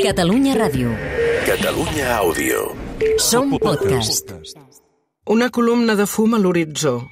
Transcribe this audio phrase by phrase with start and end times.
[0.00, 0.88] Catalunya Ràdio.
[1.44, 2.60] Catalunya Àudio.
[3.20, 4.30] Som podcast.
[5.28, 7.10] Una columna de fum a l'horitzó.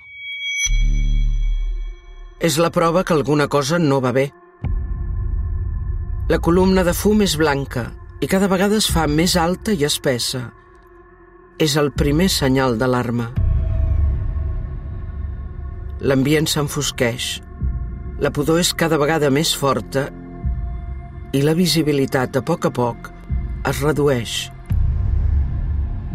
[2.41, 4.31] És la prova que alguna cosa no va bé.
[6.31, 7.91] La columna de fum és blanca
[8.21, 10.47] i cada vegada es fa més alta i espessa.
[11.59, 13.29] És el primer senyal d'alarma.
[16.01, 17.43] L'ambient s'enfosqueix.
[18.21, 20.09] La pudor és cada vegada més forta
[21.33, 23.11] i la visibilitat, a poc a poc,
[23.69, 24.39] es redueix.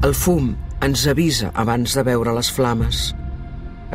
[0.04, 0.52] El fum
[0.84, 3.05] ens avisa abans de veure les flames.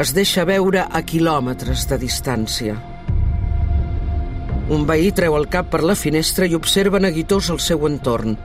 [0.00, 2.76] Es deixa veure a quilòmetres de distància.
[4.70, 8.38] Un veí treu el cap per la finestra i observa neguitós el seu entorn.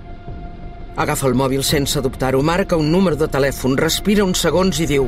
[0.98, 5.08] Agafa el mòbil sense dubtar-ho, marca un número de telèfon, respira uns segons i diu...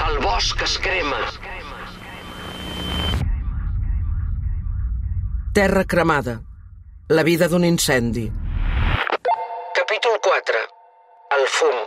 [0.00, 1.24] El bosc es crema.
[5.60, 6.40] Terra cremada.
[7.12, 8.22] La vida d'un incendi.
[9.76, 10.60] Capítol 4.
[11.36, 11.82] El fum.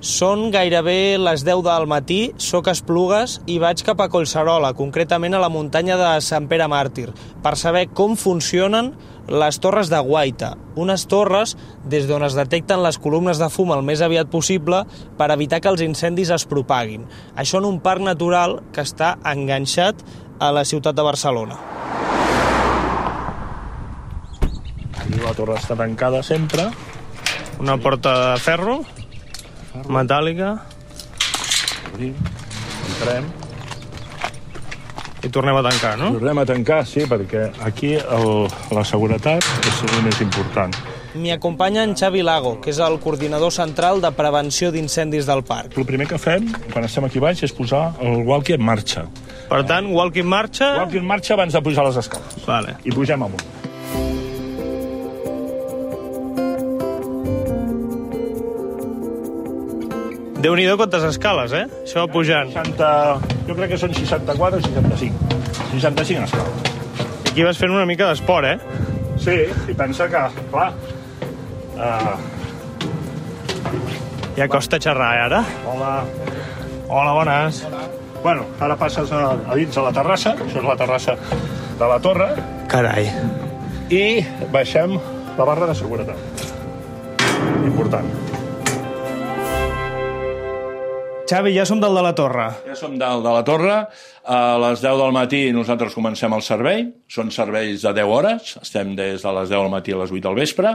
[0.00, 5.36] Són gairebé les 10 del matí, soc a Esplugues i vaig cap a Collserola, concretament
[5.36, 7.10] a la muntanya de Sant Pere Màrtir,
[7.44, 8.94] per saber com funcionen
[9.28, 11.54] les torres de Guaita, unes torres
[11.88, 14.82] des d'on es detecten les columnes de fum el més aviat possible
[15.18, 17.06] per evitar que els incendis es propaguin.
[17.36, 20.02] Això en un parc natural que està enganxat
[20.42, 21.58] a la ciutat de Barcelona.
[25.02, 26.70] Aquí la torre està tancada sempre,
[27.62, 28.80] una porta de ferro,
[29.88, 30.56] metàl·lica,
[31.92, 32.14] Obrim,
[32.88, 33.26] entrem,
[35.22, 36.10] i tornem a tancar, no?
[36.16, 38.28] tornem a tancar, sí, perquè aquí el,
[38.74, 40.74] la seguretat és el més important.
[41.12, 45.76] M'hi acompanya en Xavi Lago, que és el coordinador central de prevenció d'incendis del parc.
[45.76, 49.04] El primer que fem, quan estem aquí baix, és posar el walkie en marxa.
[49.50, 50.72] Per tant, walk in marxa...
[50.80, 52.40] Walkie en marxa abans de pujar les escales.
[52.48, 52.78] Vale.
[52.88, 53.44] I pugem amunt.
[60.42, 61.66] Déu-n'hi-do quantes escales, eh?
[61.84, 62.48] Això pujant.
[62.50, 65.14] 60, jo crec que són 64 o 65.
[65.76, 66.72] 65 escales.
[67.32, 68.58] Aquí vas fent una mica d'esport, eh?
[69.20, 69.34] Sí,
[69.68, 70.72] i pensa que, clar,
[71.76, 72.14] uh,
[74.36, 75.44] Ja costa xerrar, eh, ara.
[75.68, 76.04] hola,
[76.88, 77.66] Hola, bones.
[78.22, 81.16] Bueno, ara passes a, a dins de la terrassa, això és la terrassa
[81.78, 82.28] de la torre,
[82.68, 83.08] Carai.
[83.90, 84.98] i baixem
[85.38, 86.16] la barra de seguretat.
[87.64, 88.31] Important.
[91.32, 92.44] Xavi, ja som del de la torre.
[92.66, 93.76] Ja som dalt de la torre.
[94.28, 96.82] A les 10 del matí nosaltres comencem el servei.
[97.08, 98.50] Són serveis de 10 hores.
[98.60, 100.74] Estem des de les 10 del matí a les 8 del vespre.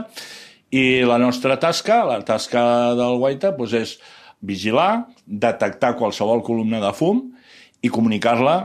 [0.74, 2.64] I la nostra tasca, la tasca
[2.98, 3.92] del guaita, doncs és
[4.42, 5.06] vigilar,
[5.46, 7.22] detectar qualsevol columna de fum
[7.78, 8.56] i comunicar-la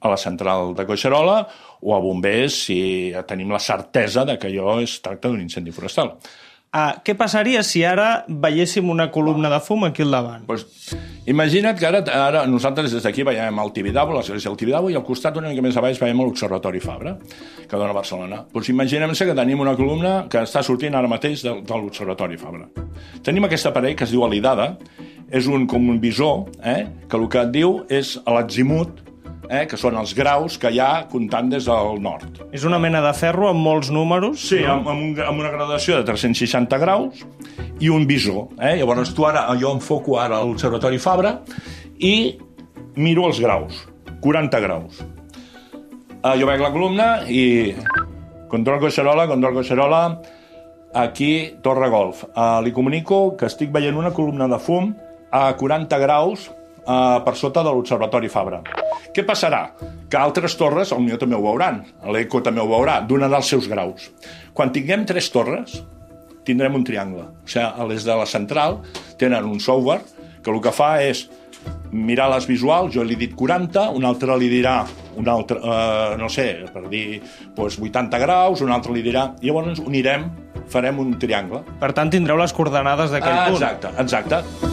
[0.00, 1.40] a la central de Coixerola
[1.82, 6.14] o a bombers si tenim la certesa de que allò es tracta d'un incendi forestal.
[6.70, 10.44] Ah, què passaria si ara veiéssim una columna de fum aquí al davant?
[10.46, 10.62] Pues,
[11.26, 15.02] imagina't que ara, ara nosaltres des d'aquí veiem el Tibidabo, l'església del Tibidabo, i al
[15.02, 17.16] costat una mica més a baix veiem l'Observatori Fabra,
[17.66, 18.44] que dona a Barcelona.
[18.52, 22.68] Pues imaginem-se que tenim una columna que està sortint ara mateix de, de l'Observatori Fabra.
[23.26, 24.76] Tenim aquest aparell que es diu alidada,
[25.26, 29.09] és un, com un visor, eh, que el que et diu és l'azimut,
[29.50, 32.38] eh, que són els graus que hi ha comptant des del nord.
[32.54, 34.46] És una mena de ferro amb molts números?
[34.52, 37.24] Sí, amb, amb, un, amb una gradació de 360 graus
[37.82, 38.52] i un visor.
[38.60, 38.76] Eh?
[38.80, 41.40] Llavors tu ara, jo enfoco ara l'Observatori Fabra
[41.98, 42.14] i
[43.00, 43.82] miro els graus,
[44.22, 45.02] 40 graus.
[46.20, 47.72] Uh, jo veig la columna i
[48.52, 50.00] control Coixerola, control Coixerola,
[51.00, 51.32] aquí
[51.64, 52.26] Torre Golf.
[52.34, 54.92] Uh, li comunico que estic veient una columna de fum
[55.32, 56.50] a 40 graus
[56.90, 58.60] uh, per sota de l'Observatori Fabra.
[59.14, 59.62] Què passarà?
[60.10, 61.80] Que altres torres, potser també ho veuran,
[62.10, 64.10] l'ECO també ho veurà, donarà els seus graus.
[64.54, 65.80] Quan tinguem tres torres,
[66.46, 67.28] tindrem un triangle.
[67.44, 68.80] O sigui, a les de la central
[69.20, 70.02] tenen un software
[70.42, 71.28] que el que fa és
[71.92, 74.78] mirar les visuals, jo li he dit 40, un altre li dirà,
[75.20, 77.20] un altre, eh, no sé, per dir
[77.56, 79.26] doncs 80 graus, un altre li dirà...
[79.42, 80.30] I llavors unirem,
[80.70, 81.60] farem un triangle.
[81.82, 83.58] Per tant, tindreu les coordenades d'aquell Ah, punt.
[83.60, 84.69] exacte, exacte.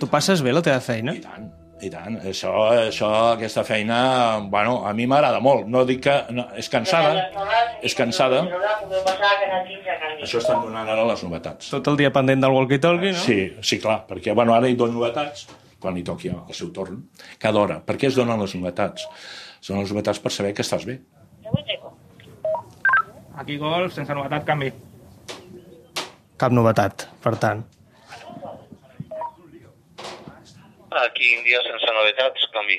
[0.00, 1.12] Tu passes bé la teva feina?
[1.12, 1.48] I tant,
[1.84, 2.14] i tant.
[2.30, 3.98] Això, això, aquesta feina,
[4.52, 5.66] bueno, a mi m'agrada molt.
[5.68, 6.14] No dic que...
[6.32, 7.26] No, és cansada,
[7.84, 8.40] és cansada.
[10.20, 11.68] Això estan donant ara les novetats.
[11.74, 13.24] Tot el dia pendent del walkie-talkie, no?
[13.24, 15.46] Sí, sí, clar, perquè bueno, ara hi dono novetats,
[15.80, 17.02] quan li toqui el seu torn,
[17.40, 17.80] cada hora.
[17.84, 19.04] Per què es donen les novetats?
[19.60, 21.00] Són les novetats per saber que estàs bé.
[23.40, 24.72] Aquí golf, sense novetat, canvi.
[26.40, 27.64] Cap novetat, per tant.
[30.90, 32.78] Aquí Índia sense novetats, canvi.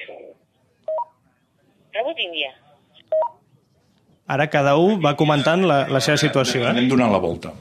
[2.18, 2.52] línia.
[4.32, 6.70] Ara cada un va comentant la, la seva situació, eh?
[6.72, 7.52] Anem donant la volta.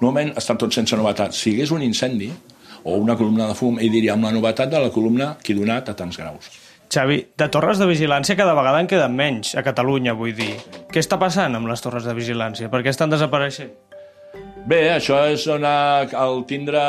[0.00, 1.34] Normalment estan tots sense novetat.
[1.34, 2.30] Si hi hagués un incendi
[2.84, 5.58] o una columna de fum, ell diria amb la novetat de la columna que he
[5.58, 6.50] donat a tants graus.
[6.90, 10.56] Xavi, de torres de vigilància cada vegada en queden menys, a Catalunya, vull dir.
[10.90, 12.70] Què està passant amb les torres de vigilància?
[12.70, 13.70] Per què estan desapareixent?
[14.66, 16.82] Bé, això és una, el tindre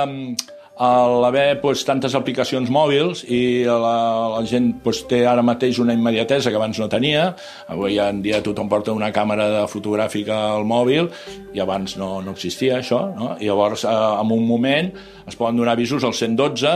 [0.77, 3.95] mm, el haver pues, tantes aplicacions mòbils i la,
[4.35, 7.31] la gent pues, té ara mateix una immediatesa que abans no tenia.
[7.67, 11.11] Avui en dia tothom porta una càmera de fotogràfica al mòbil
[11.53, 13.03] i abans no, no existia això.
[13.15, 13.35] No?
[13.39, 14.91] I llavors, eh, en un moment,
[15.27, 16.75] es poden donar avisos al 112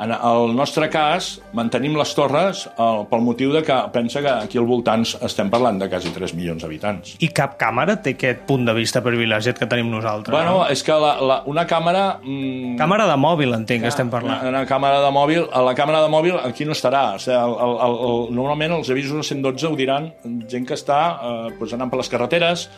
[0.00, 2.62] en el nostre cas, mantenim les torres
[3.10, 6.64] pel motiu de que pensa que aquí al voltant estem parlant de quasi 3 milions
[6.64, 7.18] d'habitants.
[7.20, 10.32] I cap càmera té aquest punt de vista privilegiat que tenim nosaltres.
[10.32, 10.64] Bueno, no?
[10.72, 12.04] és que la, la, una càmera...
[12.22, 14.40] Mm, Càmera de mòbil, entenc, que estem parlant.
[14.40, 17.04] Una, una càmera de mòbil, a la càmera de mòbil aquí no estarà.
[17.18, 20.10] O sigui, el, el, el, el, normalment els avisos de 112 ho diran
[20.48, 22.70] gent que està eh, pues anant per les carreteres,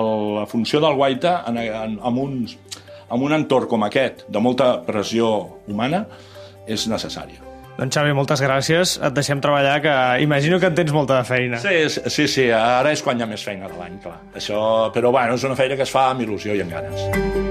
[0.00, 2.56] el, la funció del guaita en, en, en, uns,
[3.04, 5.34] en un entorn com aquest, de molta pressió
[5.68, 6.06] humana,
[6.66, 7.40] és necessària.
[7.74, 8.98] Doncs Xavi, moltes gràcies.
[9.02, 11.58] Et deixem treballar, que imagino que en tens molta de feina.
[11.62, 14.20] Sí, sí, sí, ara és quan hi ha més feina de l'any, clar.
[14.38, 14.60] Això,
[14.94, 17.42] però bueno, és una feina que es fa amb il·lusió i amb ganes.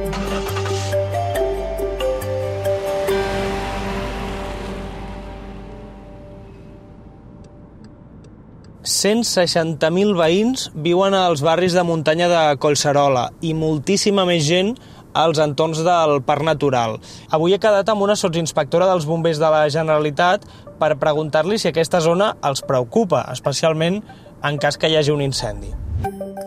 [8.84, 14.74] 160.000 veïns viuen als barris de muntanya de Collserola i moltíssima més gent
[15.14, 16.98] als entorns del Parc Natural.
[17.32, 20.46] Avui he quedat amb una sotsinspectora dels bombers de la Generalitat
[20.82, 24.02] per preguntar-li si aquesta zona els preocupa, especialment
[24.44, 25.72] en cas que hi hagi un incendi.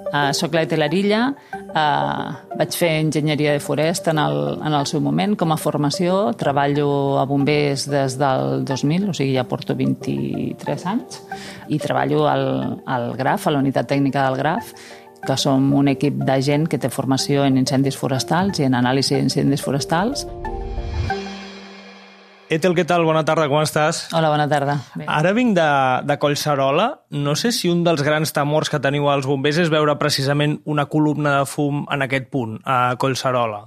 [0.06, 1.20] Uh, soc la Telarilla,
[1.66, 2.26] uh,
[2.56, 7.18] vaig fer enginyeria de forest en el, en el seu moment com a formació, treballo
[7.20, 11.18] a bombers des del 2000, o sigui ja porto 23 anys,
[11.68, 12.46] i treballo al,
[12.86, 14.72] al GRAF, a la unitat tècnica del GRAF,
[15.24, 19.16] que som un equip de gent que té formació en incendis forestals i en anàlisi
[19.16, 20.26] d'incendis forestals.
[22.46, 23.02] Etel, què tal?
[23.02, 24.04] Bona tarda, com estàs?
[24.14, 24.76] Hola, bona tarda.
[24.94, 25.06] Bé.
[25.10, 25.70] Ara vinc de,
[26.06, 26.86] de Collserola.
[27.18, 30.86] No sé si un dels grans temors que teniu als bombers és veure precisament una
[30.86, 33.64] columna de fum en aquest punt, a Collserola.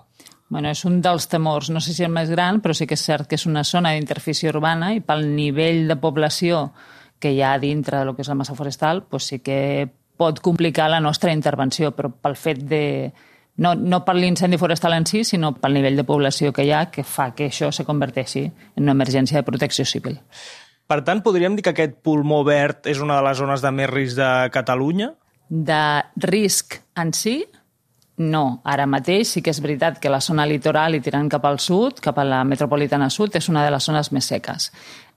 [0.50, 3.04] Bueno, és un dels temors, no sé si el més gran, però sí que és
[3.06, 6.70] cert que és una zona d'interfície urbana i pel nivell de població
[7.20, 9.60] que hi ha dintre del que és la massa forestal, doncs sí que
[10.20, 12.84] pot complicar la nostra intervenció, però pel fet de,
[13.60, 16.88] no, no per l'incendi forestal en si, sinó pel nivell de població que hi ha,
[16.92, 20.20] que fa que això se converteixi en una emergència de protecció civil.
[20.90, 23.90] Per tant, podríem dir que aquest pulmó verd és una de les zones de més
[23.92, 25.12] risc de Catalunya?
[25.50, 25.84] De
[26.24, 27.36] risc en si,
[28.20, 28.62] no.
[28.68, 32.02] Ara mateix sí que és veritat que la zona litoral i tirant cap al sud,
[32.04, 34.72] cap a la metropolitana sud, és una de les zones més seques.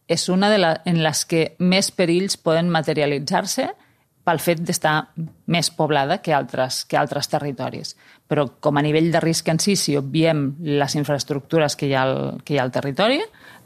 [0.06, 3.70] És una de la, en les que més perills poden materialitzar-se
[4.24, 4.96] pel fet d'estar
[5.50, 7.96] més poblada que altres, que altres territoris.
[8.30, 12.06] Però com a nivell de risc en si, si obviem les infraestructures que hi ha
[12.06, 13.20] al, que hi ha al territori,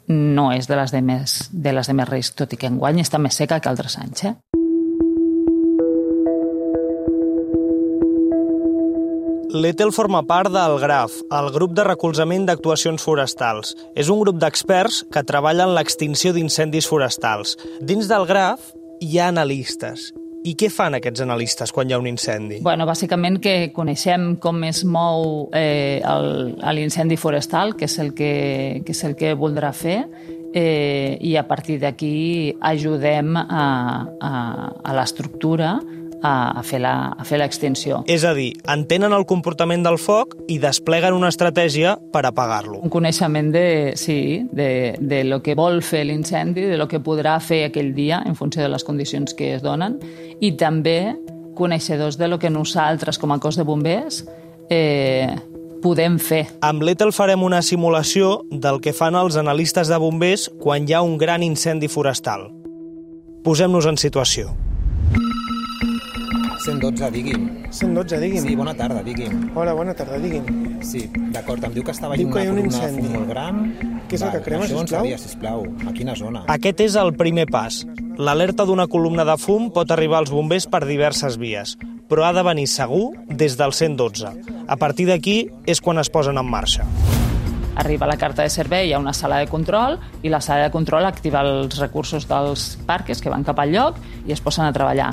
[0.09, 3.03] no és de les de més, de les de més risc, tot i que enguany
[3.03, 4.25] està més seca que altres anys.
[4.31, 4.35] Eh?
[9.57, 13.73] L'ETEL forma part del GRAF, el grup de recolzament d'actuacions forestals.
[13.97, 17.57] És un grup d'experts que treballa en l'extinció d'incendis forestals.
[17.81, 20.11] Dins del GRAF hi ha analistes
[20.47, 22.61] i què fan aquests analistes quan hi ha un incendi?
[22.63, 25.99] Bueno, bàsicament que coneixem com es mou eh,
[26.77, 28.33] l'incendi forestal, que és el que,
[28.87, 29.99] que, és el que voldrà fer,
[30.55, 33.67] eh, i a partir d'aquí ajudem a,
[34.21, 34.33] a,
[34.83, 35.77] a l'estructura
[36.23, 38.03] a, a fer l'extinció.
[38.11, 42.81] És a dir, entenen el comportament del foc i despleguen una estratègia per apagar-lo.
[42.85, 47.39] Un coneixement de, sí, de, de lo que vol fer l'incendi, de lo que podrà
[47.41, 49.99] fer aquell dia en funció de les condicions que es donen
[50.41, 51.17] i també
[51.57, 54.25] coneixedors de lo que nosaltres com a cos de bombers
[54.69, 55.33] eh,
[55.83, 56.45] podem fer.
[56.67, 61.03] Amb l'ETEL farem una simulació del que fan els analistes de bombers quan hi ha
[61.07, 62.51] un gran incendi forestal.
[63.47, 64.51] Posem-nos en situació.
[66.67, 67.43] 112, digui'm.
[67.71, 68.43] 112, digui'm.
[68.43, 69.53] Sí, bona tarda, digui'm.
[69.55, 70.81] Hola, bona tarda, digui'm.
[70.83, 73.07] Sí, d'acord, em diu que estava Diu que hi ha un incendi.
[73.13, 73.61] molt gran.
[74.09, 74.83] Què és el que crema, això sisplau?
[74.83, 75.63] Ens sabia, sisplau.
[75.87, 76.43] A quina zona?
[76.51, 77.85] Aquest és el primer pas.
[78.19, 81.77] L'alerta d'una columna de fum pot arribar als bombers per diverses vies,
[82.09, 84.35] però ha de venir segur des del 112.
[84.67, 86.83] A partir d'aquí és quan es posen en marxa.
[87.77, 91.05] Arriba la carta de servei a una sala de control i la sala de control
[91.05, 95.13] activa els recursos dels parques que van cap al lloc i es posen a treballar.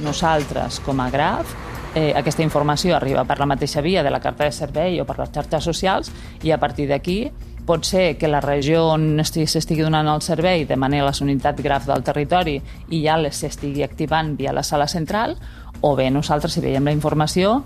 [0.00, 1.54] Nosaltres, com a GRAF,
[1.94, 5.18] eh, aquesta informació arriba per la mateixa via de la carta de servei o per
[5.18, 7.30] les xarxes socials i a partir d'aquí
[7.64, 11.86] Pot ser que la regió on estigui- s'estigui donant el servei demani les unitats graf
[11.88, 12.58] del territori
[12.90, 15.38] i ja les s'estigui activant via la sala central,
[15.80, 17.64] o bé nosaltres, si veiem la informació,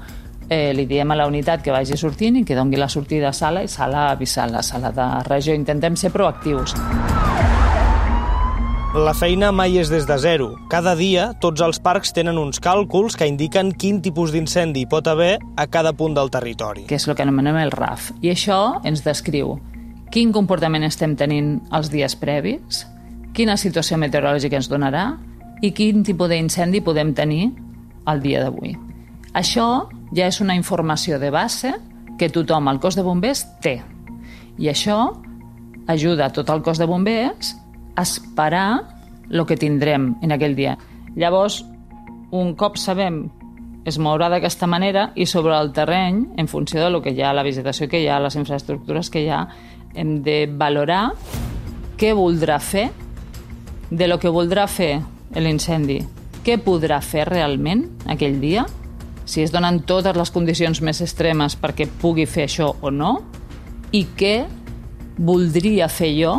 [0.48, 3.32] eh, li diem a la unitat que vagi sortint i que dongui la sortida a
[3.32, 5.52] sala i sala a la sala de regió.
[5.52, 6.76] Intentem ser proactius.
[8.96, 10.46] La feina mai és des de zero.
[10.72, 15.34] Cada dia, tots els parcs tenen uns càlculs que indiquen quin tipus d'incendi pot haver
[15.60, 16.86] a cada punt del territori.
[16.88, 18.12] que és el que anomenem el RAF.
[18.22, 19.58] I això ens descriu
[20.10, 22.86] quin comportament estem tenint els dies previs,
[23.34, 25.18] quina situació meteorològica ens donarà
[25.60, 27.52] i quin tipus d'incendi podem tenir
[28.06, 28.74] el dia d'avui.
[29.34, 31.74] Això ja és una informació de base
[32.18, 33.82] que tothom al cos de bombers té.
[34.56, 35.12] I això
[35.86, 37.54] ajuda tot el cos de bombers
[38.02, 38.98] esperar
[39.30, 40.76] el que tindrem en aquell dia.
[41.16, 41.62] Llavors,
[42.30, 43.26] un cop sabem
[43.88, 47.32] es mourà d'aquesta manera i sobre el terreny, en funció de lo que hi ha,
[47.32, 49.46] la vegetació que hi ha, les infraestructures que hi ha,
[49.96, 51.12] hem de valorar
[51.98, 52.88] què voldrà fer
[53.90, 54.98] de lo que voldrà fer
[55.34, 56.02] l'incendi.
[56.44, 58.66] Què podrà fer realment aquell dia?
[59.28, 63.18] Si es donen totes les condicions més extremes perquè pugui fer això o no?
[63.92, 64.36] I què
[65.18, 66.38] voldria fer jo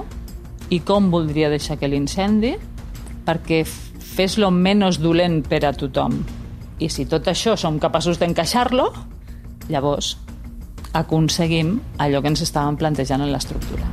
[0.70, 2.54] i com voldria deixar que l'incendi
[3.26, 6.20] perquè fes lo menys dolent per a tothom.
[6.80, 8.88] I si tot això som capaços d'encaixar-lo,
[9.70, 10.16] llavors
[10.94, 13.86] aconseguim allò que ens estàvem plantejant en l'estructura.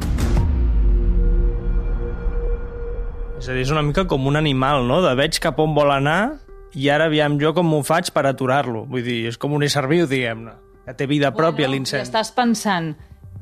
[3.37, 5.03] És a dir, és una mica com un animal, no?
[5.05, 6.39] De veig cap on vol anar
[6.77, 8.85] i ara aviam jo com m'ho faig per aturar-lo.
[8.89, 12.05] Vull dir, és com un ésser viu, diguem-ne, que té vida pròpia, Bueno, l'incendi.
[12.09, 12.95] Estàs pensant,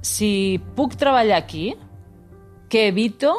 [0.02, 1.72] si puc treballar aquí,
[2.74, 3.30] què evito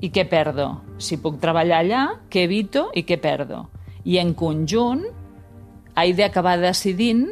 [0.00, 0.70] i què perdo?
[0.96, 3.66] Si puc treballar allà, què evito i què perdo?
[4.08, 5.02] I en conjunt,
[6.00, 7.26] he d'acabar decidint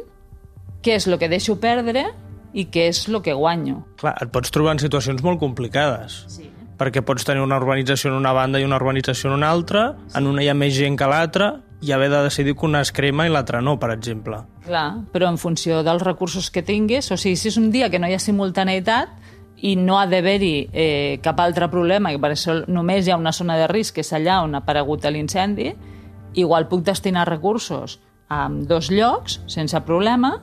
[0.85, 2.05] què és el que deixo perdre
[2.53, 3.79] i què és el que guanyo.
[3.97, 6.19] Clar, et pots trobar en situacions molt complicades.
[6.29, 6.45] Sí.
[6.77, 10.29] Perquè pots tenir una urbanització en una banda i una urbanització en una altra, en
[10.29, 11.49] una hi ha més gent que l'altra,
[11.81, 14.43] i haver de decidir que una es crema i l'altra no, per exemple.
[14.67, 17.97] Clar, però en funció dels recursos que tinguis, o sigui, si és un dia que
[17.97, 19.17] no hi ha simultaneïtat
[19.61, 23.33] i no ha d'haver-hi eh, cap altre problema, i per això només hi ha una
[23.35, 25.73] zona de risc, que és allà on ha aparegut l'incendi,
[26.39, 27.99] igual puc destinar recursos
[28.29, 30.35] a dos llocs sense problema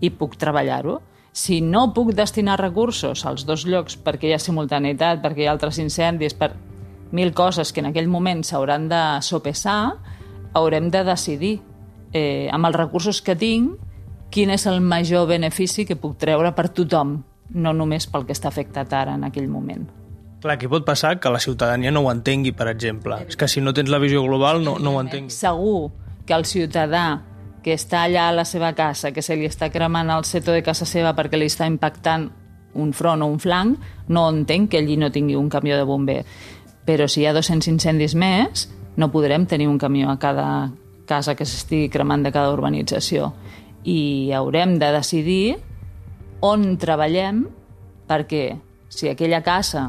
[0.00, 1.00] i puc treballar-ho.
[1.32, 5.54] Si no puc destinar recursos als dos llocs perquè hi ha simultaneïtat, perquè hi ha
[5.56, 6.52] altres incendis, per
[7.12, 9.96] mil coses que en aquell moment s'hauran de sopesar,
[10.52, 11.58] haurem de decidir
[12.12, 13.78] eh, amb els recursos que tinc
[14.32, 17.18] quin és el major benefici que puc treure per tothom,
[17.54, 19.84] no només pel que està afectat ara en aquell moment.
[20.42, 23.20] Clar, aquí pot passar que la ciutadania no ho entengui, per exemple.
[23.28, 25.30] És que si no tens la visió global no, no ho entengui.
[25.30, 25.92] Segur
[26.26, 27.22] que el ciutadà
[27.62, 30.64] que està allà a la seva casa, que se li està cremant el seto de
[30.66, 32.26] casa seva perquè li està impactant
[32.74, 33.78] un front o un flanc,
[34.08, 36.22] no entén que allí no tingui un camió de bomber.
[36.86, 38.66] Però si hi ha 200 incendis més,
[38.96, 40.72] no podrem tenir un camió a cada
[41.06, 43.32] casa que s'estigui cremant de cada urbanització.
[43.84, 45.44] I haurem de decidir
[46.42, 47.44] on treballem
[48.10, 48.44] perquè
[48.92, 49.88] si aquella casa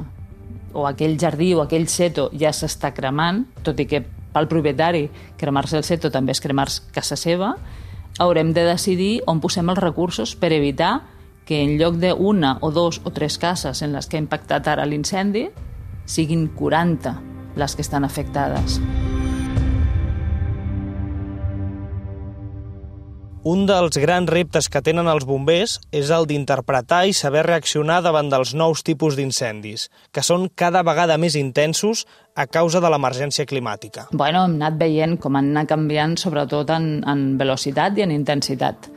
[0.73, 4.01] o aquell jardí o aquell seto ja s'està cremant, tot i que
[4.33, 5.07] pel propietari
[5.37, 7.53] cremar-se el seto també és cremar-se casa seva,
[8.21, 11.01] haurem de decidir on posem els recursos per evitar
[11.45, 14.87] que en lloc d'una o dos o tres cases en les que ha impactat ara
[14.87, 15.49] l'incendi,
[16.05, 17.17] siguin 40
[17.59, 18.79] les que estan afectades.
[23.43, 28.29] Un dels grans reptes que tenen els bombers és el d'interpretar i saber reaccionar davant
[28.31, 32.05] dels nous tipus d'incendis, que són cada vegada més intensos
[32.39, 34.05] a causa de l'emergència climàtica.
[34.13, 38.87] Bueno, hem anat veient com han anat canviant sobretot en, en velocitat i en intensitat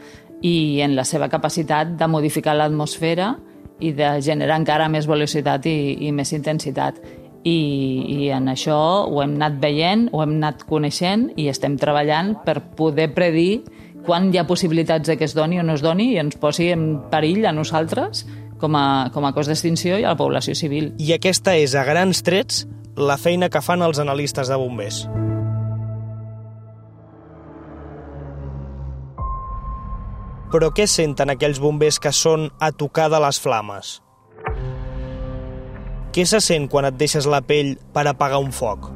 [0.47, 3.33] i en la seva capacitat de modificar l'atmosfera
[3.83, 7.03] i de generar encara més velocitat i, i més intensitat.
[7.43, 7.59] I,
[8.15, 8.79] I en això
[9.11, 13.65] ho hem anat veient, ho hem anat coneixent i estem treballant per poder predir
[14.07, 16.71] quan hi ha possibilitats de que es doni o no es doni i ens posi
[16.73, 18.25] en perill a nosaltres
[18.61, 20.95] com a, com a cos d'extinció i a la població civil.
[21.03, 22.65] I aquesta és, a grans trets,
[22.97, 25.05] la feina que fan els analistes de bombers.
[30.55, 33.97] Però què senten aquells bombers que són a tocar de les flames?
[36.15, 38.89] Què se sent quan et deixes la pell per apagar un foc?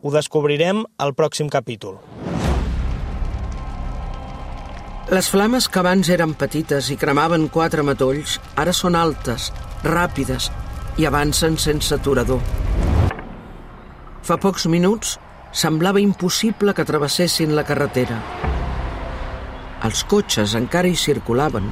[0.00, 1.98] Ho descobrirem al pròxim capítol.
[5.06, 9.52] Les flames que abans eren petites i cremaven quatre matolls, ara són altes,
[9.84, 10.48] ràpides
[10.98, 12.42] i avancen sense aturador.
[14.26, 15.14] Fa pocs minuts
[15.54, 18.18] semblava impossible que travessessin la carretera.
[19.86, 21.70] Els cotxes encara hi circulaven.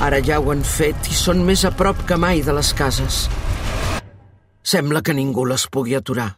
[0.00, 3.26] Ara ja ho han fet i són més a prop que mai de les cases.
[4.64, 6.30] Sembla que ningú les pugui aturar.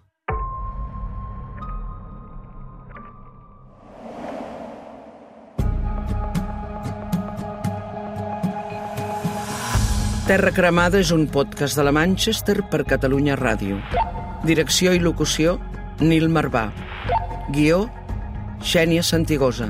[10.30, 13.80] Terra Cremada és un podcast de la Manchester per Catalunya Ràdio.
[14.46, 15.56] Direcció i locució,
[15.98, 16.68] Nil Marvà.
[17.50, 17.80] Guió,
[18.62, 19.66] Xènia Santigosa.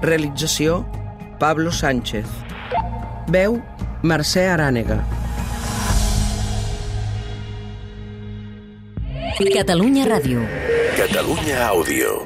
[0.00, 0.78] Realització,
[1.36, 2.24] Pablo Sánchez.
[3.28, 3.60] Veu,
[4.00, 5.02] Mercè Arànega.
[9.44, 10.48] Catalunya Ràdio.
[10.96, 12.22] Catalunya Àudio.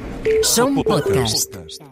[0.47, 1.50] Som podcast.
[1.50, 1.89] podcast.